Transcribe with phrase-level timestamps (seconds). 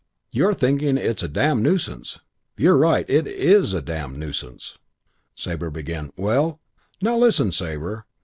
[0.31, 2.17] You're thinking it's a damned nuisance.
[2.57, 3.07] You're right.
[3.07, 4.79] It is a damned nuisance"
[5.35, 6.59] Sabre began, "Well"
[7.03, 8.07] "Now, listen, Sabre.